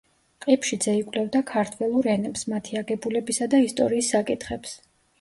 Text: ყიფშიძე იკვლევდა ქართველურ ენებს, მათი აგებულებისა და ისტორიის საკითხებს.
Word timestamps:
ყიფშიძე 0.45 0.95
იკვლევდა 0.99 1.43
ქართველურ 1.51 2.11
ენებს, 2.15 2.47
მათი 2.57 2.83
აგებულებისა 2.83 3.53
და 3.55 3.65
ისტორიის 3.71 4.15
საკითხებს. 4.19 4.79